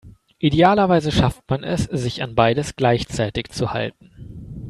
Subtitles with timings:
[0.39, 4.09] Idealerweise schafft man es, sich an beides gleichzeitig zu halten.